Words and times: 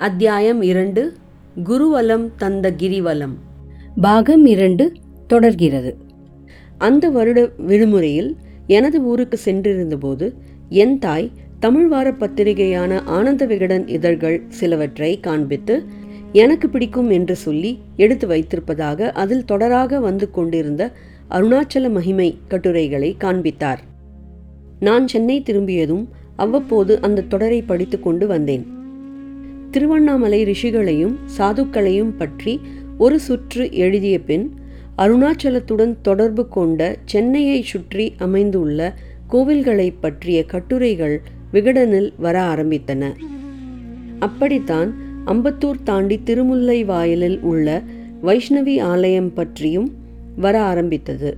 அத்தியாயம் 0.00 0.62
இரண்டு 0.62 1.12
குருவலம் 1.64 2.30
தந்த 2.36 2.70
கிரிவலம். 2.70 3.34
பாகம் 4.00 4.46
இரண்டு 4.46 4.92
தொடர்கிறது. 5.26 5.96
அந்த 6.78 7.10
வருட 7.10 7.50
விடுமுறையில் 7.56 8.36
எனது 8.66 9.02
ஊருக்கு 9.02 9.38
சென்றிருந்தபோது 9.44 10.32
என் 10.68 10.98
தாய் 10.98 11.30
தமிழ் 11.58 11.86
வார 11.86 12.12
பத்திரிகையான 12.12 13.02
ஆனந்த 13.02 13.46
விகடன் 13.46 13.88
இதழ்கள் 13.88 14.42
சிலவற்றை 14.48 15.20
காண்பித்து 15.20 15.84
எனக்கு 16.32 16.68
பிடிக்கும் 16.68 17.10
என்று 17.10 17.36
சொல்லி 17.36 17.78
எடுத்து 17.96 18.28
வைத்திருப்பதாக 18.28 19.12
அதில் 19.12 19.44
தொடராக 19.44 20.00
வந்து 20.00 20.30
கொண்டிருந்த 20.30 20.92
அருணாச்சல 21.30 21.90
மகிமை 21.90 22.38
கட்டுரைகளை 22.48 23.14
காண்பித்தார். 23.18 23.80
நான் 24.80 25.08
சென்னை 25.08 25.42
திரும்பியதும் 25.42 26.08
அவ்வப்போது 26.36 27.00
அந்த 27.00 27.22
தொடரை 27.22 27.62
படித்து 27.62 28.00
கொண்டு 28.00 28.26
வந்தேன். 28.26 28.78
திருவண்ணாமலை 29.70 30.44
ரிஷிகளையும் 30.44 31.14
சாதுக்களையும் 31.38 32.12
பற்றி 32.16 32.60
ஒரு 32.98 33.20
சுற்று 33.20 33.72
எழுதிய 33.72 34.20
பின் 34.20 34.54
அருணாச்சலத்துடன் 34.98 35.94
தொடர்பு 36.02 36.48
கொண்ட 36.48 36.96
சென்னையை 37.04 37.62
சுற்றி 37.62 38.14
அமைந்துள்ள 38.18 38.94
கோவில்களை 39.30 39.92
பற்றிய 40.00 40.44
கட்டுரைகள் 40.44 41.20
விகடனில் 41.52 42.10
வர 42.18 42.42
ஆரம்பித்தன. 42.42 43.12
அப்படித்தான் 44.18 44.94
அம்பத்தூர் 45.26 45.82
தாண்டி 45.84 46.20
திருமுல்லை 46.24 46.84
வாயிலில் 46.84 47.40
உள்ள 47.40 47.82
வைஷ்ணவி 48.22 48.80
ஆலயம் 48.80 49.32
பற்றியும் 49.34 49.88
வர 50.36 50.62
ஆரம்பித்தது. 50.62 51.36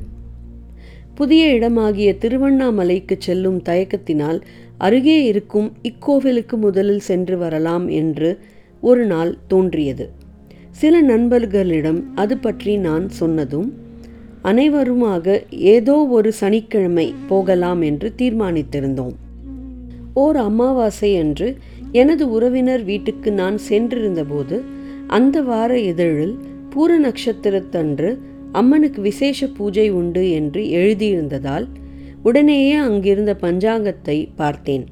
புதிய 1.15 1.43
இடமாகிய 1.55 2.11
திருவண்ணாமலைக்கு 2.19 3.17
செல்லும் 3.19 3.61
தயக்கத்தினால் 3.63 4.39
அருகே 4.79 5.25
இருக்கும் 5.25 5.73
இக்கோவிலுக்கு 5.83 6.57
முதலில் 6.57 7.01
சென்று 7.01 7.39
வரலாம் 7.39 7.89
என்று 7.89 8.31
ஒரு 8.81 9.05
நாள் 9.05 9.37
தோன்றியது. 9.49 10.11
சில 10.71 10.95
நண்பர்களிடம் 11.01 12.01
அது 12.15 12.39
பற்றி 12.39 12.77
நான் 12.77 13.09
சொன்னதும் 13.09 13.69
அனைவருமாக 14.43 15.35
ஏதோ 15.51 15.97
ஒரு 16.07 16.33
சனிக்கிழமை 16.33 17.15
போகலாம் 17.27 17.81
என்று 17.81 18.09
தீர்மானித்திருந்தோம். 18.17 19.15
ஓர் 20.15 20.37
அமாவாசை 20.37 21.11
அன்று 21.17 21.49
எனது 21.93 22.25
உறவினர் 22.31 22.85
வீட்டுக்கு 22.85 23.33
நான் 23.33 23.59
சென்றிருந்தபோது 23.69 24.57
அந்த 25.07 25.37
வார 25.43 25.73
இதழில் 25.79 26.35
பூர 26.75 26.91
நட்சத்திரத்தன்று 26.99 28.11
அம்மனுக்கு 28.53 29.01
விசேஷ 29.03 29.47
பூஜை 29.49 29.91
உண்டு 29.91 30.31
என்று 30.31 30.63
எழுதியிருந்ததால் 30.71 31.67
உடனேயே 32.23 32.75
அங்கிருந்த 32.75 33.33
பஞ்சாங்கத்தை 33.41 34.29
பார்த்தேன். 34.37 34.85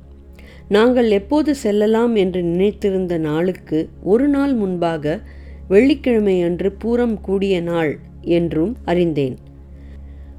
நாங்கள் 0.68 1.10
எப்போது 1.10 1.50
செல்லலாம் 1.54 2.14
என்று 2.14 2.42
நினைத்திருந்த 2.42 3.14
நாளுக்கு 3.18 3.88
ஒரு 4.02 4.28
நாள் 4.28 4.54
முன்பாக 4.54 5.20
வெள்ளிக்கிழமை 5.68 6.42
அன்று 6.42 6.76
பூரம் 6.82 7.16
கூடிய 7.20 7.60
நாள் 7.60 7.92
என்றும் 8.20 8.76
அறிந்தேன். 8.84 9.36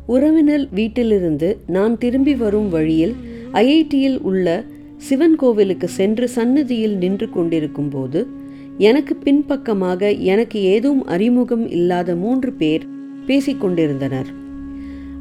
உறவினர் 0.05 0.67
வீட்டிலிருந்து 0.73 1.49
நான் 1.67 1.97
திரும்பி 1.97 2.35
வரும் 2.35 2.69
வழியில் 2.69 3.15
ஐஐடியில் 3.53 4.19
உள்ள 4.21 4.63
சிவன் 4.97 5.35
கோவிலுக்கு 5.35 5.87
சென்று 5.89 6.27
சன்னதியில் 6.27 6.95
நின்று 6.95 7.29
கொண்டிருக்கும் 7.29 7.89
போது 7.89 8.19
எனக்கு 8.77 9.15
பின்பக்கமாக 9.15 10.11
எனக்கு 10.11 10.61
ஏதும் 10.61 11.01
அறிமுகம் 11.05 11.65
இல்லாத 11.69 12.15
மூன்று 12.15 12.51
பேர் 12.53 12.83
பேசிக்கொண்டிருந்தனர். 13.31 14.29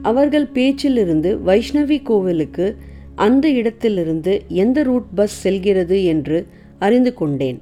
அவர்கள் 0.02 0.46
பேச்சிலிருந்து 0.54 1.40
வைஷ்ணவி 1.46 2.02
கோவிலுக்கு 2.02 2.76
அந்த 3.14 3.48
இடத்திலிருந்து 3.48 4.42
எந்த 4.48 4.82
ரூட் 4.82 5.08
பஸ் 5.14 5.40
செல்கிறது 5.40 6.04
என்று 6.04 6.46
அறிந்து 6.78 7.14
கொண்டேன். 7.14 7.58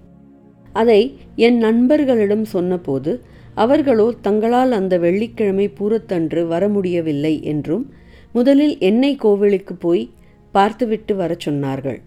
அதை 0.72 1.16
என் 1.36 1.56
நண்பர்களிடம் 1.56 2.44
சொன்னபோது 2.44 3.20
அவர்களோ 3.54 4.14
தங்களால் 4.20 4.72
அந்த 4.72 4.98
வெள்ளிக்கிழமை 4.98 5.70
பூரத்தன்று 5.78 6.47
வர 6.47 6.69
முடியவில்லை 6.69 7.42
என்றும் 7.42 7.92
முதலில் 8.32 8.78
என்னை 8.78 9.16
கோவிலுக்கு 9.16 9.75
போய் 9.75 10.10
பார்த்துவிட்டு 10.53 11.16
வரச் 11.16 11.48
சொன்னார்கள். 11.48 12.00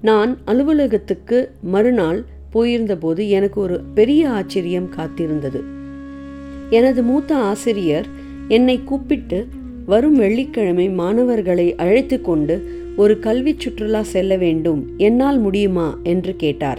நான் 0.00 0.38
அலுவலகத்துக்கு 0.44 1.50
மறுநாள் 1.62 2.24
போயிருந்தபோது 2.52 3.28
எனக்கு 3.28 3.60
ஒரு 3.60 3.80
பெரிய 3.94 4.30
ஆச்சரியம் 4.30 4.90
காத்திருந்தது. 4.96 5.73
எனது 6.70 7.02
மூத்த 7.02 7.36
ஆசிரியர் 7.36 8.06
என்னை 8.48 8.80
கூப்பிட்டு 8.84 9.46
வரும் 9.86 10.16
வெள்ளிக்கிழமை 10.16 10.88
மாணவர்களை 10.88 11.74
அழைத்து 11.74 12.20
கொண்டு 12.20 12.82
ஒரு 12.96 13.18
கல்வி 13.18 13.54
சுற்றுலா 13.58 14.02
செல்ல 14.02 14.36
வேண்டும். 14.36 14.86
என்னால் 14.96 15.38
முடியுமா? 15.38 15.98
என்று 16.02 16.36
கேட்டார். 16.36 16.78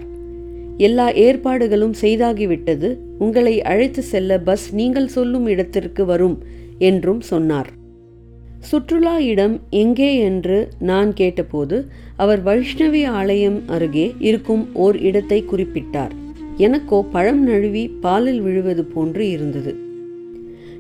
எல்லா 0.78 1.12
ஏற்பாடுகளும் 1.12 1.94
செய்தாகிவிட்டது. 2.01 2.97
உங்களை 3.19 3.62
அழைத்து 3.62 4.01
செல்ல 4.01 4.40
பஸ் 4.40 4.75
நீங்கள் 4.75 5.07
சொல்லும் 5.07 5.46
இடத்திற்கு 5.46 6.06
வரும் 6.06 6.44
என்றும் 6.78 7.22
சொன்னார். 7.22 7.69
சுற்றுலா 8.59 9.19
இடம் 9.19 9.59
எங்கே 9.69 10.17
என்று 10.17 10.67
நான் 10.79 11.13
கேட்டபோது 11.13 11.85
அவர் 12.16 12.44
வைஷ்ணவி 12.44 13.06
ஆலயம் 13.06 13.62
அருகே 13.67 14.13
இருக்கும் 14.19 14.67
ஓர் 14.73 15.00
இடத்தை 15.00 15.44
குறிப்பிட்டார். 15.52 16.12
எனக்கோ 16.58 17.04
பழம் 17.04 17.44
நழுவி 17.44 17.88
பாலில் 17.88 18.42
விழுவது 18.42 18.86
போன்று 18.86 19.30
இருந்தது. 19.30 19.76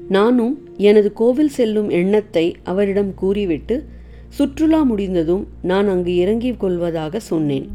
நானும் 0.09 0.67
எனது 0.77 1.13
கோவில் 1.13 1.49
செல்லும் 1.49 1.89
எண்ணத்தை 1.89 2.55
அவரிடம் 2.63 3.13
கூறிவிட்டு 3.13 3.83
சுற்றுலா 4.29 4.81
முடிந்ததும் 4.81 5.47
நான் 5.61 5.87
அங்கு 5.87 6.15
இறங்கிக் 6.15 6.59
கொள்வதாக 6.59 7.19
சொன்னேன். 7.19 7.67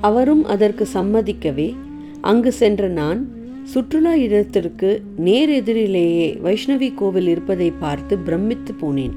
அவரும் 0.00 0.44
அதற்கு 0.44 0.86
சம்மதிக்கவே 0.94 1.74
அங்கு 2.20 2.52
சென்ற 2.52 2.88
நான் 2.88 3.32
சுற்றுலா 3.62 4.14
இடத்திற்கு 4.14 5.02
நேர் 5.16 5.50
எதிரிலேயே 5.50 6.38
வைஷ்ணவி 6.44 6.94
கோவில் 6.94 7.28
இருப்பதை 7.28 7.72
பார்த்து 7.78 8.18
பிரமித்து 8.18 8.74
போனேன். 8.80 9.12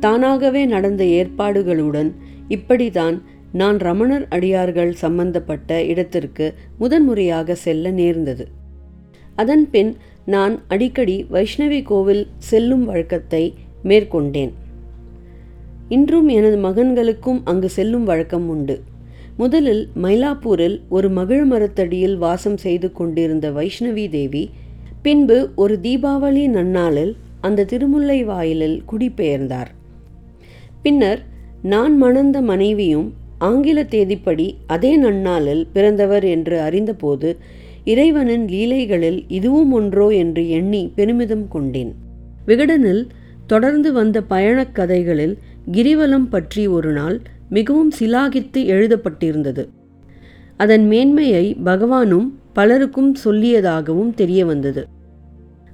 தானாகவே 0.00 0.64
நடந்த 0.64 1.04
ஏற்பாடுகளுடன் 1.04 2.12
இப்படிதான் 2.48 3.22
நான் 3.60 3.78
ரமணர் 3.78 4.26
அடியார்கள் 4.28 4.92
சம்பந்தப்பட்ட 4.92 5.84
இடத்திற்கு 5.84 6.54
முதன்முறையாக 6.78 7.54
செல்ல 7.54 7.90
நேர்ந்தது. 7.90 8.48
அதன் 9.34 9.70
பின் 9.70 9.96
நான் 10.24 10.54
அடிக்கடி 10.68 11.26
வைஷ்ணவி 11.32 11.82
கோவில் 11.82 12.26
செல்லும் 12.38 12.84
வழக்கத்தை 12.84 13.54
மேற்கொண்டேன். 13.82 14.52
இன்றும் 15.88 16.28
எனது 16.28 16.58
மகன்களுக்கும் 16.58 17.40
அங்கு 17.44 17.68
செல்லும் 17.68 18.04
வழக்கம் 18.04 18.48
உண்டு. 18.48 18.82
முதலில் 19.36 19.88
மயிலாப்பூரில் 20.02 20.76
ஒரு 20.88 21.10
மகிழ 21.10 21.44
மரத்தடியில் 21.44 22.16
வாசம் 22.16 22.56
செய்து 22.56 22.92
கொண்டிருந்த 22.92 23.50
வைஷ்ணவி 23.50 24.08
தேவி 24.08 24.50
பின்பு 25.02 25.50
ஒரு 25.54 25.74
தீபாவளி 25.82 26.44
நன்னாளில் 26.48 27.14
அந்த 27.40 27.64
திருமுல்லை 27.64 28.24
வாயிலில் 28.24 28.82
குடிபெயர்ந்தார். 28.92 29.70
பின்னர் 30.82 31.20
நான் 31.62 32.02
மணந்த 32.02 32.40
மனைவியும் 32.40 33.08
ஆங்கில 33.44 33.82
தேதிப்படி 33.90 34.46
அதே 34.66 34.92
நன்னாளில் 34.98 35.62
பிறந்தவர் 35.72 36.26
என்று 36.34 36.56
அறிந்தபோது 36.60 37.30
இறைவனின் 37.84 38.46
லீலைகளில் 38.48 39.18
இதுவும் 39.28 39.72
ஒன்றோ 39.72 40.06
என்று 40.22 40.42
எண்ணி 40.50 40.82
பெருமிதம் 40.94 41.46
கொண்டேன். 41.48 41.92
விகடனில் 42.46 43.02
தொடர்ந்து 43.46 43.90
வந்த 43.92 44.18
பயணக் 44.24 44.74
கதைகளில் 44.74 45.34
கிரிவலம் 45.72 46.28
பற்றி 46.30 46.64
ஒரு 46.66 46.92
நாள் 46.92 47.16
மிகவும் 47.50 47.92
சிலாகித்து 47.98 48.60
எழுதப்பட்டிருந்தது. 48.74 49.64
அதன் 50.56 50.84
மேன்மையை 50.86 51.44
பகவானும் 51.64 52.28
பலருக்கும் 52.52 53.12
சொல்லியதாகவும் 53.24 54.12
தெரிய 54.14 54.40
வந்தது 54.46 54.82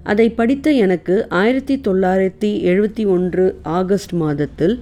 அதை 0.03 0.27
படித்த 0.31 0.67
எனக்கு 0.85 1.15
ஆயிரத்தி 1.39 1.75
தொள்ளாயிரத்தி 1.87 2.50
எழுபத்தி 2.69 3.05
ஒன்று 3.06 3.45
ஆகஸ்ட் 3.73 4.15
மாதத்தில் 4.15 4.77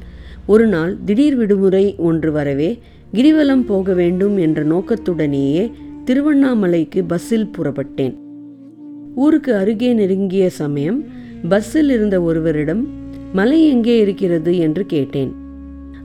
ஒரு 0.52 0.66
நாள் 0.66 0.96
திடீர் 1.04 1.36
விடுமுறை 1.36 1.94
ஒன்று 1.98 2.32
வரவே 2.32 2.78
கிரிவலம் 3.14 3.64
போக 3.66 3.92
வேண்டும் 3.92 4.36
என்ற 4.36 4.64
நோக்கத்துடனேயே 4.64 5.70
திருவண்ணாமலைக்கு 6.04 7.04
பஸ்ஸில் 7.06 7.50
புறப்பட்டேன். 7.58 8.14
ஊருக்கு 9.14 9.54
அருகே 9.54 9.92
நெருங்கிய 9.92 10.50
சமயம் 10.50 11.04
பஸ்ஸில் 11.48 11.90
இருந்த 11.90 12.22
ஒருவரிடம் 12.22 12.82
மலை 13.32 13.68
எங்கே 13.68 13.98
இருக்கிறது? 13.98 14.58
என்று 14.58 14.86
கேட்டேன். 14.86 15.32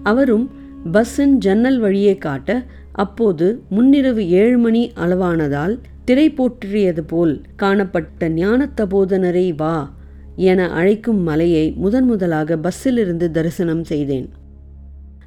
அவரும் 0.03 0.49
பஸ்ஸின் 0.91 1.35
ஜன்னல் 1.37 1.79
வழியே 1.79 2.17
காட்ட 2.17 2.63
அப்போது 2.91 3.61
முன்னிரவு 3.71 4.23
ஏழு 4.41 4.57
மணி 4.57 4.91
அளவானதால் 4.95 5.75
திரை 6.05 6.29
போற்றியது 6.29 7.03
போல் 7.03 7.41
காணப்பட்ட 7.55 8.29
ஞானத்தபோதனரை 8.29 9.55
வா 9.55 9.93
என 10.35 10.69
அழைக்கும் 10.69 11.21
மலையை 11.21 11.73
முதன் 11.77 12.05
முதலாக 12.05 12.57
பஸ்ஸிலிருந்து 12.57 13.31
தரிசனம் 13.31 13.83
செய்தேன். 13.83 14.29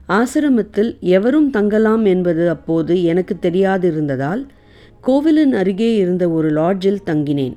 ஆசிரமத்தில் 0.09 0.99
எவரும் 1.01 1.51
தங்கலாம் 1.51 2.05
என்பது 2.05 2.49
அப்போது 2.49 3.03
எனக்கு 3.03 3.37
தெரியாதிருந்ததால் 3.43 4.47
கோவிலின் 5.01 5.53
அருகே 5.53 5.97
இருந்த 5.97 6.31
ஒரு 6.31 6.51
லாட்ஜில் 6.51 7.03
தங்கினேன். 7.05 7.57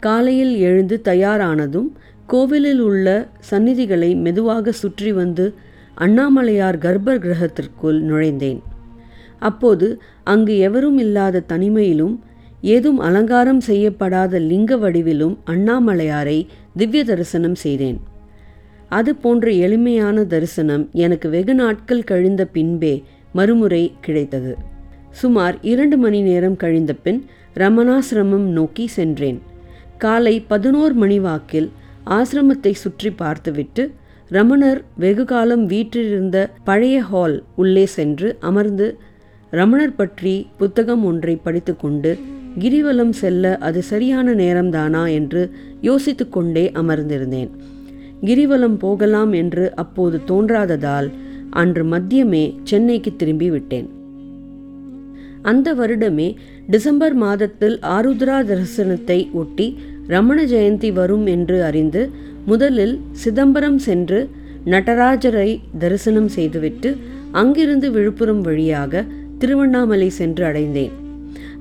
காலையில் 0.00 0.56
எழுந்து 0.56 1.00
தயாரானதும் 1.04 1.88
கோவிலில் 2.26 2.80
உள்ள 2.80 3.28
சந்நிதிகளை 3.50 4.16
மெதுவாக 4.16 4.72
சுற்றி 4.72 5.12
வந்து 5.12 5.54
அண்ணாமலையார் 5.98 6.78
கர்ப்ப 6.78 7.18
கிரகத்திற்குள் 7.18 8.00
நுழைந்தேன். 8.00 8.60
அப்போது 9.38 10.00
அங்கு 10.24 10.58
எவரும் 10.58 10.98
இல்லாத 10.98 11.42
தனிமையிலும் 11.48 12.20
ஏதும் 12.72 12.98
அலங்காரம் 12.98 13.60
செய்யப்படாத 13.60 14.38
லிங்க 14.50 14.76
வடிவிலும் 14.76 15.36
அண்ணாமலையாரை 15.52 16.36
திவ்ய 16.76 17.00
தரிசனம் 17.04 17.54
செய்தேன். 17.54 17.98
அது 18.88 19.10
போன்ற 19.14 19.46
எளிமையான 19.66 20.24
தரிசனம் 20.24 20.84
எனக்கு 21.04 21.26
வெகு 21.28 21.54
நாட்கள் 21.54 22.06
கழிந்த 22.10 22.42
பின்பே 22.46 22.94
மறுமுறை 23.32 23.82
கிடைத்தது. 24.00 24.52
சுமார் 25.10 25.56
இரண்டு 25.62 25.96
மணி 25.96 26.20
நேரம் 26.22 26.56
கழிந்த 26.56 26.92
பின் 27.04 27.20
ரமணாசிரமம் 27.56 28.46
நோக்கி 28.58 28.86
சென்றேன். 28.86 29.38
காலை 29.98 30.34
பதினோரு 30.52 30.94
மணி 30.94 31.18
வாக்கில் 31.18 31.68
ஆசிரமத்தை 32.16 32.72
சுற்றி 32.74 33.10
பார்த்துவிட்டு 33.10 33.82
ரமணர் 34.30 34.80
வெகு 34.96 35.24
காலம் 35.24 35.64
வீற்றிருந்த 35.66 36.38
பழைய 36.64 36.96
ஹால் 37.00 37.36
உள்ளே 37.54 37.84
சென்று 37.96 38.28
அமர்ந்து 38.40 38.86
ரமணர் 39.52 39.96
பற்றி 39.96 40.34
புத்தகம் 40.56 41.04
ஒன்றை 41.04 41.34
படித்துக்கொண்டு 41.44 42.12
கிரிவலம் 42.58 43.10
செல்ல 43.10 43.58
அது 43.58 43.82
சரியான 43.82 44.34
நேரம்தானா 44.34 45.12
என்று 45.12 45.50
யோசித்துக்கொண்டே 45.82 46.64
அமர்ந்திருந்தேன். 46.72 47.50
கிரிவலம் 48.22 48.76
போகலாம் 48.76 49.32
என்று 49.32 49.74
அப்போது 49.74 50.20
தோன்றாததால் 50.26 51.10
அன்று 51.50 51.84
மத்தியமே 51.84 52.54
சென்னைக்கு 52.62 53.16
திரும்பி 53.16 53.50
விட்டேன். 53.50 53.88
அந்த 55.42 55.74
வருடமே 55.74 56.36
டிசம்பர் 56.66 57.14
மாதத்தில் 57.14 57.78
ஆருத்ரா 57.78 58.38
தரிசனத்தை 58.50 59.32
ஒட்டி 59.32 59.78
ரமண 60.06 60.44
ஜெயந்தி 60.44 60.92
வரும் 60.92 61.26
என்று 61.26 61.62
அறிந்து 61.62 62.10
முதலில் 62.46 63.00
சிதம்பரம் 63.12 63.78
சென்று 63.78 64.28
நடராஜரை 64.64 65.60
தரிசனம் 65.78 66.28
செய்துவிட்டு 66.28 66.96
அங்கிருந்து 67.32 67.90
விழுப்புரம் 67.90 68.40
வழியாக 68.40 69.04
திருவண்ணாமலை 69.38 70.08
சென்று 70.08 70.44
அடைந்தேன். 70.44 71.03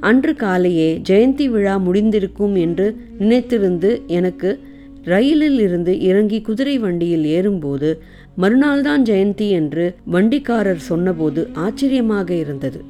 அன்று 0.04 0.34
காலையே 0.34 1.02
ஜெயந்தி 1.10 1.46
விழா 1.50 1.76
முடிந்திருக்கும் 1.78 2.56
என்று 2.58 2.88
நினைத்திருந்து 3.20 4.06
எனக்கு 4.08 4.60
ரயிலில் 5.04 5.60
இருந்து 5.60 6.00
இறங்கி 6.00 6.42
குதிரை 6.42 6.78
வண்டியில் 6.78 7.26
ஏறும்போது 7.26 7.90
மறுநாள்தான் 8.38 9.04
ஜெயந்தி 9.10 9.50
என்று 9.50 9.86
வண்டிக்காரர் 10.12 10.84
சொன்னபோது 10.90 11.50
ஆச்சரியமாக 11.54 12.34
இருந்தது. 12.34 12.82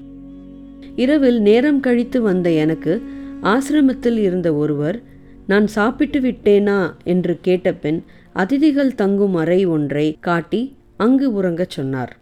இரவில் 0.95 1.42
நேரம் 1.42 1.80
கழித்து 1.80 2.21
வந்த 2.21 2.51
எனக்கு 2.51 3.01
ஆசிரமத்தில் 3.44 4.18
இருந்த 4.18 4.54
ஒருவர் 4.54 5.01
நான் 5.48 5.68
சாப்பிட்டு 5.68 6.19
விட்டேனா? 6.19 6.80
என்று 7.04 7.39
கேட்டபின் 7.44 8.04
அதிதிகள் 8.36 8.95
தங்கும் 8.95 9.36
அறை 9.36 9.66
ஒன்றை 9.66 10.18
காட்டி 10.19 10.62
அங்கு 10.98 11.27
உறங்கச் 11.42 11.69
சொன்னார். 11.69 12.13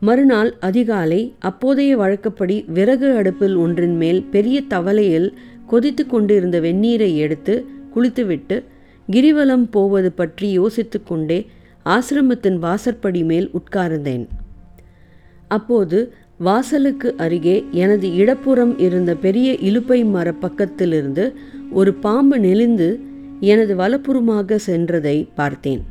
மறுநாள் 0.00 0.50
அதிகாலை 0.60 1.34
அப்போதைய 1.38 1.96
வழக்கப்படி 1.96 2.64
விறகு 2.66 3.08
அடுப்பில் 3.16 3.56
ஒன்றின் 3.56 3.96
மேல் 3.96 4.20
பெரிய 4.24 4.62
தவலையில் 4.68 5.28
கொதித்து 5.66 6.04
கொண்டிருந்த 6.06 6.60
வெந்நீரை 6.60 7.10
எடுத்து 7.16 7.54
குளித்துவிட்டு 7.94 8.56
கிரிவலம் 9.08 9.66
போவது 9.70 10.10
பற்றி 10.12 10.48
யோசித்துக்கொண்டே 10.58 11.38
ஆசிரமத்தின் 11.86 12.58
வாசற்படி 12.58 13.22
மேல் 13.24 13.50
உட்கார்ந்தேன். 13.58 14.24
அப்போது 15.48 15.98
வாசலுக்கு 16.38 17.08
அருகே 17.16 17.56
எனது 17.70 18.08
இடப்புறம் 18.14 18.74
இருந்த 18.78 19.14
பெரிய 19.14 19.52
இலுப்பை 19.68 20.00
மர 20.10 20.28
பக்கத்திலிருந்து 20.40 21.24
ஒரு 21.70 21.94
பாம்பு 21.94 22.38
நெளிந்து 22.38 22.90
எனது 23.40 23.74
வலப்புறமாக 23.76 24.58
சென்றதை 24.66 25.16
பார்த்தேன். 25.34 25.82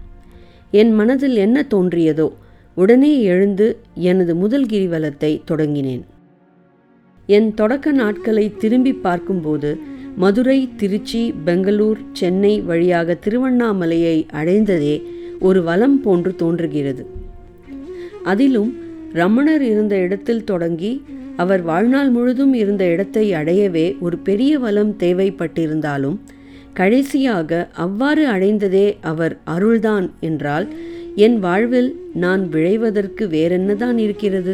என் 0.72 0.94
மனதில் 0.94 1.36
என்ன 1.36 1.66
தோன்றியதோ 1.70 2.30
உடனே 2.80 3.12
எழுந்து 3.32 3.68
எனது 4.10 4.34
முதல் 4.36 4.66
கிரிவலத்தை 4.66 5.32
தொடங்கினேன். 5.52 6.04
என் 7.30 7.50
தொடக்க 7.54 7.92
நாட்களை 7.92 8.46
திரும்பி 8.58 8.94
பார்க்கும்போது 9.06 9.72
மதுரை 10.16 10.60
திருச்சி 10.78 11.22
பெங்களூர் 11.46 12.00
சென்னை 12.14 12.54
வழியாக 12.62 13.18
திருவண்ணாமலையை 13.26 14.18
அடைந்ததே 14.40 14.96
ஒரு 15.40 15.60
வலம் 15.64 15.98
போன்று 16.02 16.32
தோன்றுகிறது. 16.36 17.04
அதிலும் 18.24 18.72
ரமணர் 19.14 19.64
இருந்த 19.64 19.96
இடத்தில் 20.06 20.44
தொடங்கி 20.44 20.92
அவர் 21.36 21.62
வாழ்நாள் 21.62 22.10
முழுதும் 22.10 22.54
இருந்த 22.54 22.84
இடத்தை 22.94 23.26
அடையவே 23.34 23.88
ஒரு 24.00 24.18
பெரிய 24.28 24.54
வலம் 24.60 24.94
தேவைப்பட்டிருந்தாலும் 25.00 26.18
கடைசியாக 26.74 27.52
அவ்வாறு 27.84 28.24
அடைந்ததே 28.28 28.88
அவர் 29.02 29.34
அருள்தான் 29.54 30.08
என்றால் 30.20 30.68
என் 31.26 31.38
வாழ்வில் 31.40 31.90
நான் 32.14 32.44
விழைவதற்கு 32.50 33.24
வேறென்னதான் 33.28 33.98
இருக்கிறது? 33.98 34.54